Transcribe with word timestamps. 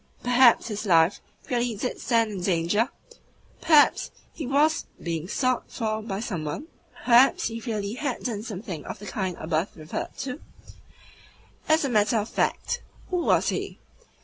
Perhaps 0.23 0.69
his 0.69 0.87
life 0.87 1.21
really 1.51 1.75
DID 1.75 1.99
stand 2.01 2.31
in 2.31 2.41
danger? 2.41 2.89
Perhaps 3.61 4.09
he 4.33 4.45
really 4.47 4.55
WAS 4.57 4.87
being 4.99 5.27
sought 5.27 5.69
for 5.71 6.01
by 6.01 6.19
some 6.19 6.43
one? 6.43 6.65
Perhaps 7.05 7.49
he 7.49 7.59
really 7.61 7.93
HAD 7.93 8.23
done 8.23 8.41
something 8.41 8.83
of 8.85 8.97
the 8.97 9.05
kind 9.05 9.37
above 9.39 9.77
referred 9.77 10.17
to? 10.17 10.41
As 11.69 11.85
a 11.85 11.89
matter 11.89 12.17
of 12.17 12.29
fact, 12.29 12.81
who 13.11 13.17
was 13.17 13.49
he? 13.49 13.77